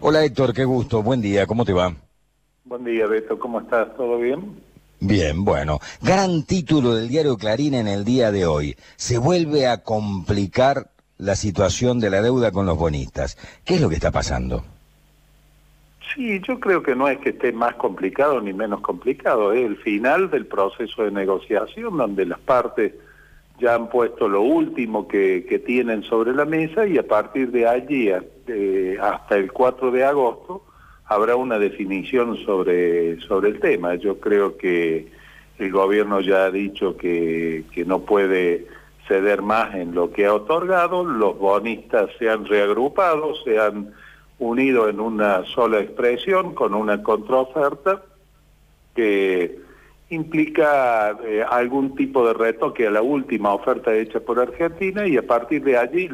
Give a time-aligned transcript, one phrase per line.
[0.00, 1.92] Hola Héctor, qué gusto, buen día, ¿cómo te va?
[2.64, 3.96] Buen día Beto, ¿cómo estás?
[3.96, 4.40] ¿Todo bien?
[5.00, 8.76] Bien, bueno, gran título del diario Clarín en el día de hoy.
[8.94, 13.36] Se vuelve a complicar la situación de la deuda con los bonistas.
[13.64, 14.64] ¿Qué es lo que está pasando?
[16.14, 19.76] Sí, yo creo que no es que esté más complicado ni menos complicado, es el
[19.78, 22.94] final del proceso de negociación donde las partes
[23.58, 27.66] ya han puesto lo último que, que tienen sobre la mesa y a partir de
[27.66, 30.62] allí eh, hasta el 4 de agosto
[31.06, 33.94] habrá una definición sobre, sobre el tema.
[33.94, 35.08] Yo creo que
[35.58, 38.66] el gobierno ya ha dicho que, que no puede
[39.08, 43.94] ceder más en lo que ha otorgado, los bonistas se han reagrupado, se han
[44.38, 48.02] unido en una sola expresión con una contraoferta
[48.94, 49.58] que
[50.10, 55.26] implica eh, algún tipo de retoque a la última oferta hecha por Argentina y a
[55.26, 56.08] partir de allí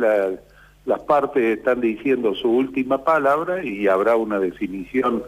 [0.87, 5.23] las partes están diciendo su última palabra y habrá una definición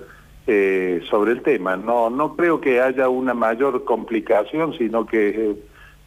[0.47, 1.77] eh, sobre el tema.
[1.77, 5.57] No, no creo que haya una mayor complicación, sino que eh,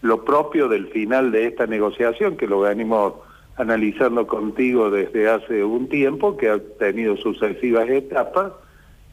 [0.01, 3.13] lo propio del final de esta negociación, que lo venimos
[3.57, 8.53] analizando contigo desde hace un tiempo, que ha tenido sucesivas etapas,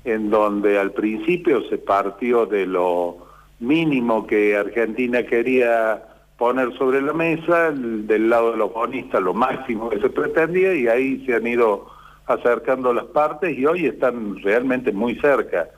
[0.04, 3.16] en donde al principio se partió de lo
[3.58, 6.00] mínimo que Argentina quería
[6.36, 10.86] poner sobre la mesa, del lado de los bonistas lo máximo que se pretendía y
[10.86, 11.86] ahí se han ido
[12.26, 15.68] acercando las partes y hoy están realmente muy cerca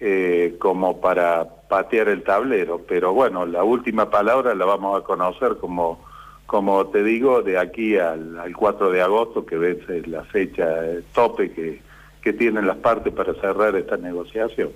[0.00, 2.80] eh, como para patear el tablero.
[2.88, 6.04] Pero bueno, la última palabra la vamos a conocer como,
[6.46, 11.02] como te digo, de aquí al, al 4 de agosto, que vence la fecha eh,
[11.14, 11.80] tope que,
[12.22, 14.70] que tienen las partes para cerrar esta negociación.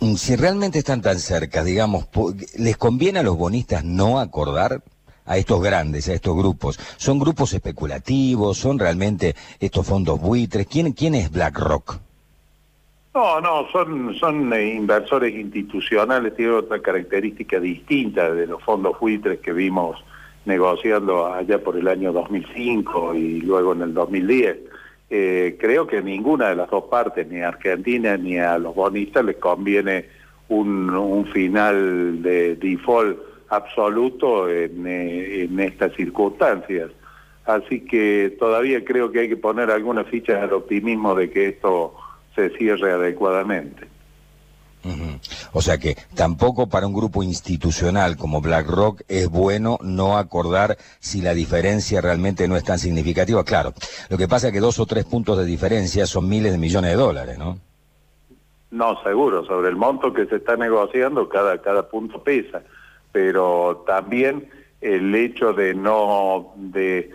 [0.00, 2.08] Mm, si realmente están tan cerca, digamos,
[2.56, 4.82] ¿les conviene a los bonistas no acordar
[5.26, 6.78] a estos grandes, a estos grupos?
[6.96, 8.56] ¿Son grupos especulativos?
[8.56, 10.66] ¿Son realmente estos fondos buitres?
[10.66, 11.98] ¿Quién, es BlackRock?
[13.12, 19.40] No, no, son, son eh, inversores institucionales, tienen otra característica distinta de los fondos buitres
[19.40, 20.02] que vimos
[20.46, 24.69] negociando allá por el año 2005 y luego en el 2010
[25.12, 29.24] eh, creo que ninguna de las dos partes, ni a Argentina ni a los bonistas,
[29.24, 30.06] les conviene
[30.48, 33.18] un, final de default
[33.48, 36.90] absoluto eh, en, estas circunstancias.
[37.44, 41.94] Así que todavía creo que hay que poner algunas fichas al optimismo de que esto
[42.36, 43.88] se cierre adecuadamente.
[45.52, 51.22] O sea que tampoco para un grupo institucional como BlackRock es bueno no acordar si
[51.22, 53.44] la diferencia realmente no es tan significativa.
[53.44, 53.72] Claro,
[54.08, 56.90] lo que pasa es que dos o tres puntos de diferencia son miles de millones
[56.90, 57.58] de dólares, ¿no?
[58.70, 62.62] No, seguro, sobre el monto que se está negociando cada, cada punto pesa,
[63.10, 64.48] pero también
[64.80, 67.10] el hecho de no, de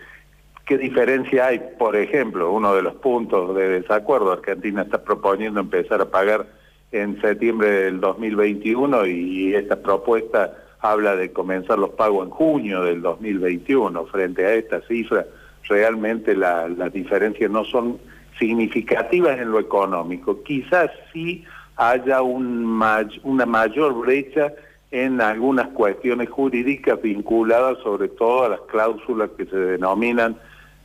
[0.66, 6.02] qué diferencia hay, por ejemplo, uno de los puntos de desacuerdo, Argentina está proponiendo empezar
[6.02, 6.46] a pagar
[6.92, 13.02] en septiembre del 2021 y esta propuesta habla de comenzar los pagos en junio del
[13.02, 14.06] 2021.
[14.06, 15.26] Frente a esta cifra,
[15.68, 17.98] realmente las diferencias no son
[18.38, 20.42] significativas en lo económico.
[20.42, 21.44] Quizás sí
[21.76, 22.82] haya un
[23.22, 24.52] una mayor brecha
[24.90, 30.36] en algunas cuestiones jurídicas vinculadas sobre todo a las cláusulas que se denominan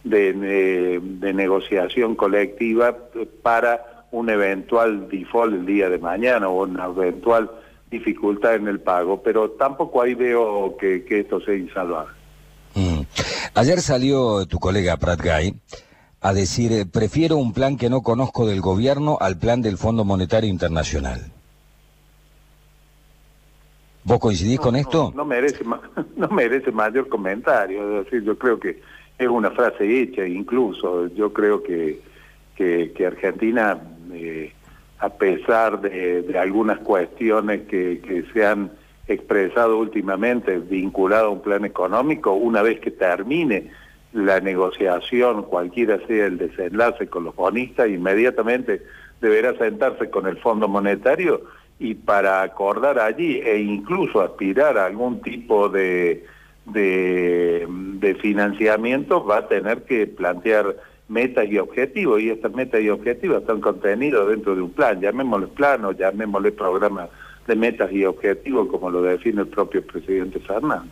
[0.04, 2.98] de, de negociación colectiva
[3.44, 7.50] para un eventual default el día de mañana o una eventual
[7.90, 12.14] dificultad en el pago, pero tampoco ahí veo que, esto sea insalvable.
[12.74, 13.02] Mm.
[13.54, 15.54] Ayer salió tu colega Prat Gay
[16.22, 20.06] a decir, eh, prefiero un plan que no conozco del gobierno al plan del Fondo
[20.06, 21.32] Monetario Internacional.
[24.04, 25.12] ¿Vos coincidís con esto?
[25.16, 25.64] No, merece,
[26.16, 28.82] no merece mayor comentario, es decir, yo creo que
[29.18, 32.00] es una frase hecha incluso, yo creo que,
[32.56, 33.80] que, que Argentina
[34.14, 34.54] eh,
[35.00, 38.72] a pesar de, algunas cuestiones que, se han
[39.08, 43.72] expresado últimamente vinculado a un plan económico, una vez que termine
[44.14, 48.84] la negociación, cualquiera sea el desenlace con los bonistas, inmediatamente
[49.22, 51.42] deberá sentarse con el Fondo Monetario
[51.80, 56.24] y para acordar allí e incluso aspirar a algún tipo de,
[58.22, 60.76] financiamiento va a tener que plantear
[61.12, 65.48] metas y objetivos, y estas metas y objetivos están contenidos dentro de un plan, llamémosle
[65.48, 67.10] plan o llamémosle programa
[67.48, 70.92] de metas y objetivos, como lo define el propio presidente Fernández.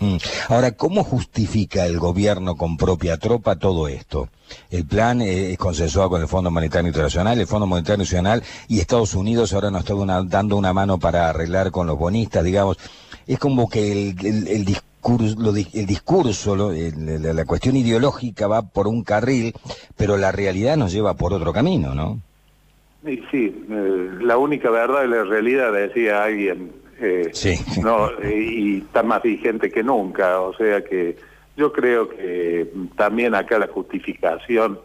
[0.00, 0.16] Mm.
[0.48, 4.28] Ahora, ¿cómo justifica el gobierno con propia tropa todo esto?
[4.70, 9.14] El plan es consensuado con el Fondo Monetario Internacional, el Fondo Monetario Nacional y Estados
[9.14, 9.94] Unidos ahora nos está
[10.24, 12.78] dando una mano para arreglar con los bonistas, digamos.
[13.26, 14.89] Es como que el, el discurso
[15.74, 19.52] el discurso, la, cuestión ideológica va por un carril,
[19.96, 22.20] pero la realidad nos lleva por otro camino, ¿no?
[23.04, 26.70] Sí, eh, la única verdad de la realidad, decía alguien,
[27.00, 27.54] eh, sí.
[27.82, 31.16] no, y está más vigente que nunca, o sea que
[31.56, 34.78] yo creo que también acá la justificación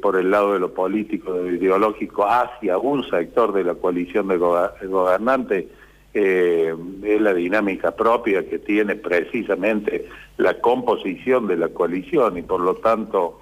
[0.00, 4.28] por el lado de lo político, de lo ideológico, hacia un sector de la coalición
[4.28, 5.66] de gobernantes,
[6.14, 6.72] eh,
[7.02, 10.06] es la dinámica propia que tiene precisamente
[10.36, 13.40] la composición de la coalición y por lo tanto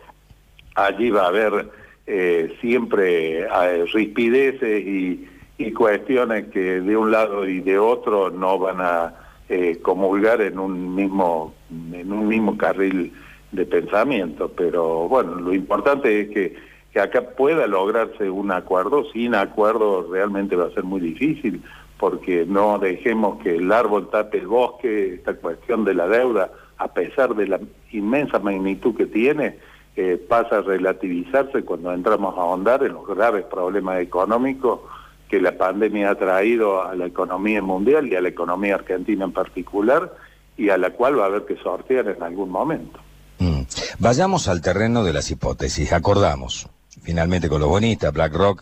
[0.75, 1.69] allí va a haber
[2.07, 5.29] eh, siempre eh, rispideces y,
[5.77, 9.15] cuestiones que de un lado y de otro no van a
[9.49, 13.13] eh, comulgar en un mismo en un mismo carril
[13.53, 14.51] de pensamiento.
[14.57, 16.57] Pero bueno lo importante es que,
[16.93, 19.05] que acá pueda lograrse un acuerdo.
[19.13, 21.63] Sin acuerdo realmente va a ser muy difícil
[22.03, 26.89] porque no dejemos que el árbol tape el bosque, esta cuestión de la deuda, a
[26.89, 27.61] pesar de la
[27.93, 29.59] inmensa magnitud que tiene,
[29.95, 34.81] eh, pasa a relativizarse cuando entramos a ahondar en los graves problemas económicos
[35.29, 39.33] que la pandemia ha traído a la economía mundial y a la economía argentina en
[39.33, 40.13] particular,
[40.57, 42.99] y a la cual va a haber que sortear en algún momento.
[43.39, 43.61] Mm.
[44.01, 45.93] Vayamos al terreno de las hipótesis.
[45.93, 46.69] Acordamos,
[47.01, 48.61] finalmente con los bonistas, BlackRock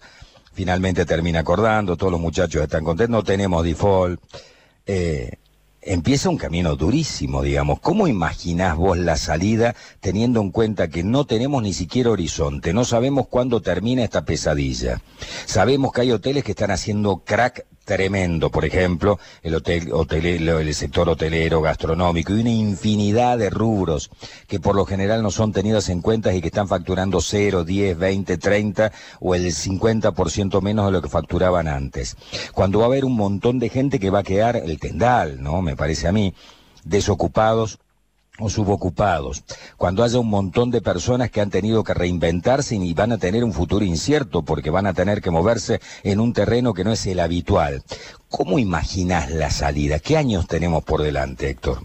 [0.60, 4.20] finalmente termina acordando, todos los muchachos están contentos, no tenemos default.
[4.84, 5.38] Eh,
[5.80, 7.80] empieza un camino durísimo, digamos.
[7.80, 12.74] ¿Cómo imaginás vos la salida teniendo en cuenta que no tenemos ni siquiera horizonte?
[12.74, 15.00] No sabemos cuándo termina esta pesadilla.
[15.46, 21.08] Sabemos que hay hoteles que están haciendo crack tremendo, por ejemplo, el hotel, el sector
[21.08, 24.10] hotelero, gastronómico y una infinidad de rubros
[24.46, 27.98] que por lo general no son tenidas en cuenta y que están facturando 0, 10,
[27.98, 32.16] 20, 30 o el 50% menos de lo que facturaban antes.
[32.54, 35.62] Cuando va a haber un montón de gente que va a quedar el tendal, ¿no?
[35.62, 36.34] Me parece a mí,
[36.84, 37.78] desocupados
[38.40, 39.44] o subocupados,
[39.76, 43.44] cuando haya un montón de personas que han tenido que reinventarse y van a tener
[43.44, 47.06] un futuro incierto porque van a tener que moverse en un terreno que no es
[47.06, 47.82] el habitual.
[48.28, 49.98] ¿Cómo imaginas la salida?
[49.98, 51.78] ¿Qué años tenemos por delante, Héctor?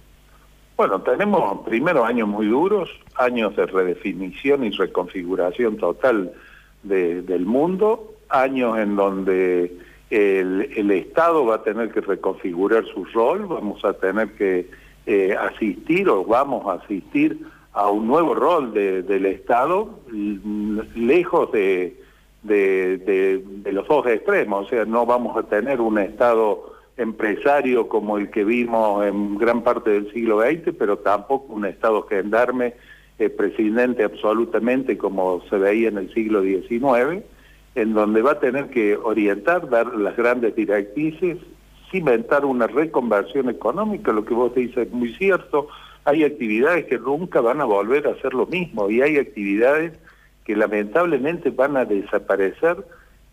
[0.77, 6.33] Bueno, tenemos primero años muy duros, años de redefinición y reconfiguración total
[6.83, 9.77] del mundo, años en donde
[10.09, 14.69] el, el Estado va a tener que reconfigurar su rol, vamos a tener que
[15.05, 19.99] eh, asistir o vamos a asistir a un nuevo rol del Estado
[20.95, 21.95] lejos de,
[22.41, 28.29] de, los dos extremos, o sea, no vamos a tener un Estado empresario como el
[28.29, 32.75] que vimos en gran parte del siglo XX, pero tampoco un Estado gendarme
[33.19, 37.23] eh, presidente absolutamente como se veía en el siglo XIX,
[37.75, 41.37] en donde va a tener que orientar, dar las grandes directrices
[41.93, 45.67] inventar una reconversión económica, lo que vos dices es muy cierto,
[46.05, 49.93] hay actividades que nunca van a volver a ser lo mismo y hay actividades
[50.45, 52.77] que lamentablemente van a desaparecer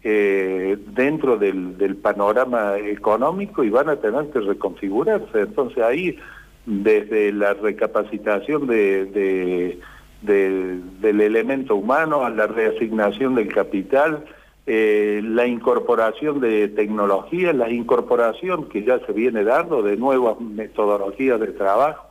[0.03, 5.41] eh, dentro del, panorama económico y van a tener que reconfigurarse.
[5.41, 6.19] Entonces ahí,
[6.67, 9.79] desde la recapacitación de,
[10.23, 14.25] del elemento humano a la reasignación del capital,
[14.65, 21.41] eh, la incorporación de tecnología, la incorporación que ya se viene dando de nuevas metodologías
[21.41, 22.07] de trabajo,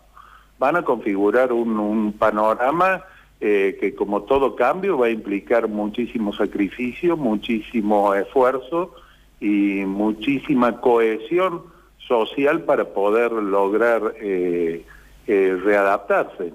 [0.60, 3.04] van a configurar un, panorama
[3.40, 8.96] eh, que como todo cambio va a implicar muchísimo sacrificio, muchísimo esfuerzo
[9.40, 11.64] y muchísima cohesión
[12.06, 14.84] social para poder lograr eh,
[15.26, 16.52] readaptarse.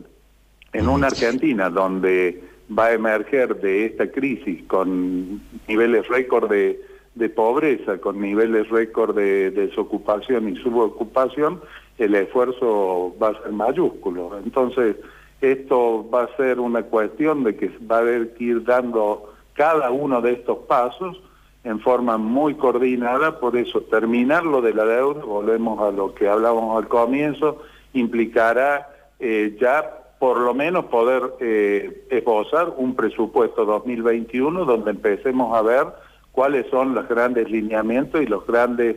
[0.75, 7.99] En una Argentina donde va a emerger de esta crisis con niveles récord de, pobreza,
[7.99, 11.61] con niveles récord de, desocupación y subocupación,
[11.99, 14.39] el esfuerzo va a ser mayúsculo.
[14.45, 14.97] Entonces,
[15.41, 19.91] esto va a ser una cuestión de que va a haber que ir dando cada
[19.91, 21.21] uno de estos pasos
[21.65, 26.29] en forma muy coordinada, por eso terminar lo de la deuda, volvemos a lo que
[26.29, 34.65] hablábamos al comienzo, implicará eh, ya por lo menos poder eh, esbozar un presupuesto 2021
[34.65, 35.87] donde empecemos a ver
[36.33, 38.97] cuáles son los grandes lineamientos y los grandes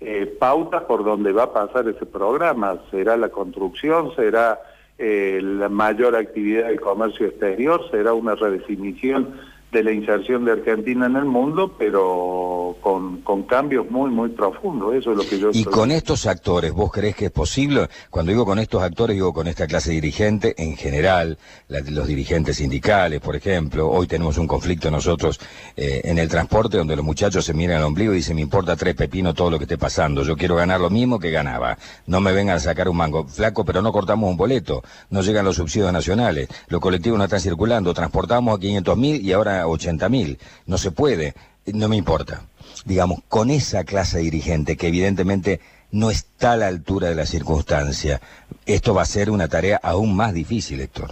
[0.00, 2.78] eh, pautas por donde va a pasar ese programa.
[2.90, 4.14] ¿Será la construcción?
[4.14, 4.60] ¿Será
[4.98, 7.82] eh, la mayor actividad del comercio exterior?
[7.90, 9.34] ¿Será una redefinición
[9.72, 14.94] de la inserción de Argentina en el mundo, pero con, con cambios muy, muy profundos.
[14.94, 15.50] Eso es lo que yo...
[15.52, 17.88] Y con estos actores, ¿vos crees que es posible?
[18.10, 23.20] Cuando digo con estos actores, digo con esta clase dirigente en general, los dirigentes sindicales,
[23.20, 23.88] por ejemplo.
[23.88, 25.38] Hoy tenemos un conflicto nosotros
[25.76, 28.74] eh, en el transporte donde los muchachos se miran al ombligo y dicen, me importa
[28.74, 30.24] tres pepinos todo lo que esté pasando.
[30.24, 31.78] Yo quiero ganar lo mismo que ganaba.
[32.06, 33.26] No me vengan a sacar un mango.
[33.26, 34.82] Flaco, pero no cortamos un boleto.
[35.10, 36.48] No llegan los subsidios nacionales.
[36.68, 37.94] Los colectivos no están circulando.
[37.94, 40.38] Transportamos a 500 mil y ahora 80 mil.
[40.66, 41.34] No se puede.
[41.66, 42.42] no me importa.
[42.84, 45.60] Digamos, con esa clase dirigente que evidentemente
[45.92, 48.20] no está a la altura de la circunstancia,
[48.64, 51.10] esto va a ser una tarea aún más difícil, Héctor.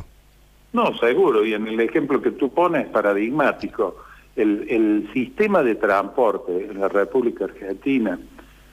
[0.73, 3.97] No, seguro, y en el ejemplo que tú pones es paradigmático.
[4.37, 8.19] El, el sistema de transporte en la República Argentina,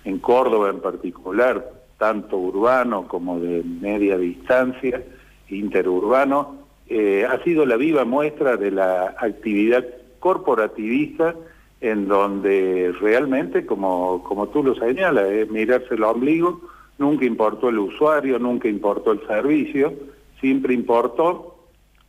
[0.04, 1.68] en Córdoba en particular,
[1.98, 5.02] tanto urbano como de media distancia,
[5.50, 9.86] interurbano, eh, ha sido la viva muestra de la actividad
[10.20, 11.36] corporativista
[11.82, 16.62] en donde realmente, como, como tú lo señalas, es mirarse el ombligo,
[16.98, 19.94] nunca importó el usuario, nunca importó el servicio,
[20.40, 21.58] siempre importó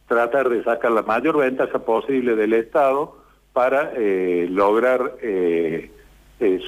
[0.08, 3.16] tratar de sacar la mayor ventaja posible del Estado
[3.52, 5.90] para eh, lograr eh,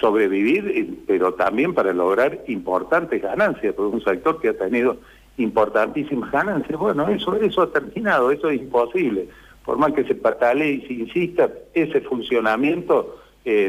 [0.01, 4.97] sobrevivir, pero también para lograr importantes ganancias, porque un sector que ha tenido
[5.39, 9.29] importantísimas ganancias, bueno, eso, eso ha terminado, eso es imposible.
[9.65, 13.17] Por más que se patalee y se insista, ese funcionamiento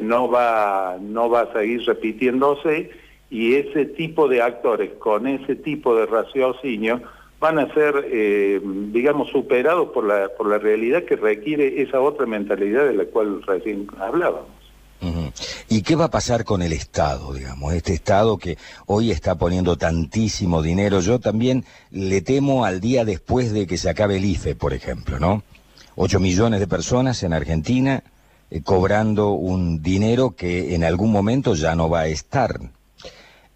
[0.01, 2.89] no, va, no va a seguir repitiéndose
[3.29, 7.01] y ese tipo de actores con ese tipo de raciocinio
[7.39, 12.25] van a ser, eh, digamos, superados por la, por la realidad que requiere esa otra
[12.25, 14.58] mentalidad de la cual recién hablábamos.
[15.71, 17.75] ¿Y qué va a pasar con el Estado, digamos?
[17.75, 18.57] Este Estado que
[18.87, 20.99] hoy está poniendo tantísimo dinero.
[20.99, 25.19] Yo también le temo al día después de que se acabe el IFE, por ejemplo,
[25.19, 25.43] ¿no?
[25.95, 28.03] Ocho millones de personas en Argentina
[28.49, 32.59] eh, cobrando un dinero que en algún momento ya no va a estar.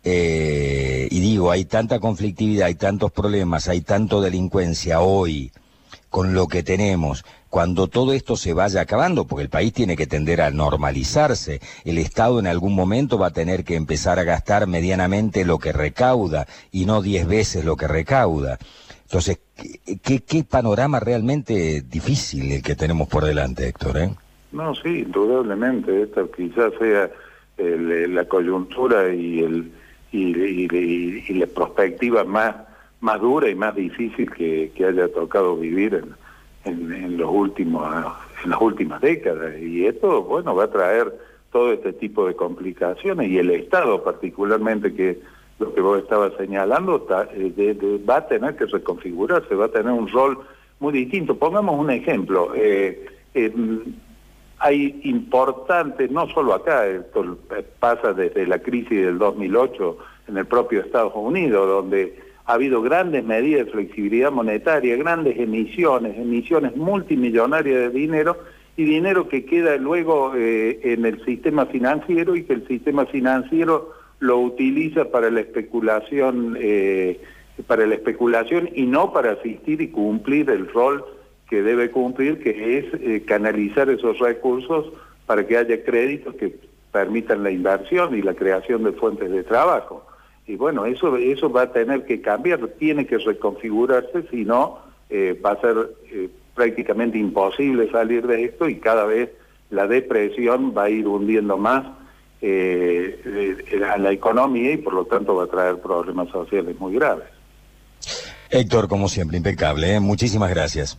[0.04, 5.52] Eh, y digo, hay tanta conflictividad, hay tantos problemas, hay tanto delincuencia hoy
[6.12, 10.08] con lo que tenemos, cuando todo esto se vaya acabando, porque el país tiene que
[10.08, 14.66] tender a normalizarse, el Estado en algún momento va a tener que empezar a gastar
[14.66, 18.58] medianamente lo que recauda y no diez veces lo que recauda.
[19.04, 19.38] Entonces,
[20.02, 23.98] ¿qué, qué panorama realmente difícil el que tenemos por delante, Héctor?
[24.00, 24.10] Eh?
[24.52, 26.02] No, sí, indudablemente.
[26.02, 27.12] Esta quizás sea
[27.60, 29.72] la coyuntura y el
[30.12, 32.56] y, la perspectiva más,
[33.00, 36.23] más dura y más difícil que, haya tocado vivir en,
[36.66, 37.86] los últimos,
[38.44, 39.58] en las últimas décadas.
[39.60, 41.14] Y esto, bueno, va a traer
[41.52, 45.22] todo este tipo de complicaciones y el Estado particularmente que
[45.60, 50.08] lo que vos estabas señalando eh, va a tener que reconfigurarse, va a tener un
[50.08, 50.40] rol
[50.80, 51.38] muy distinto.
[51.38, 52.52] Pongamos un ejemplo.
[52.56, 53.06] Eh,
[54.60, 57.38] hay importantes, no solo acá, esto
[57.80, 59.98] pasa desde la crisis del 2008
[60.30, 66.18] en el propio Estados Unidos, donde ha habido grandes medidas de flexibilidad monetaria, grandes emisiones,
[66.18, 68.38] emisiones multimillonarias de dinero
[68.76, 73.94] y dinero que queda luego eh, en el sistema financiero y que el sistema financiero
[74.20, 77.22] lo utiliza para la especulación, eh,
[77.68, 81.06] para la especulación y no para asistir y cumplir el rol
[81.50, 84.92] que debe cumplir, que es eh, canalizar esos recursos
[85.26, 86.56] para que haya créditos que
[86.92, 90.06] permitan la inversión y la creación de fuentes de trabajo.
[90.46, 95.40] Y bueno, eso, eso va a tener que cambiar, tiene que reconfigurarse, si no eh,
[95.44, 99.30] va a ser eh, prácticamente imposible salir de esto y cada vez
[99.70, 101.86] la depresión va a ir hundiendo más
[102.44, 107.24] a la economía y por lo tanto va a traer problemas sociales muy graves.
[108.50, 110.00] Héctor, como siempre, impecable.
[110.00, 110.98] Muchísimas gracias.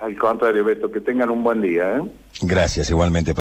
[0.00, 1.96] Al contrario, Beto, que tengan un buen día.
[1.96, 2.02] ¿eh?
[2.42, 3.34] Gracias, igualmente.